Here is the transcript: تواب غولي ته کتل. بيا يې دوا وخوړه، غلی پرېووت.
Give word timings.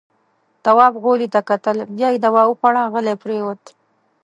تواب 0.65 0.93
غولي 1.03 1.27
ته 1.33 1.39
کتل. 1.49 1.77
بيا 1.95 2.07
يې 2.13 2.19
دوا 2.25 2.43
وخوړه، 2.47 2.83
غلی 2.93 3.15
پرېووت. 3.23 3.63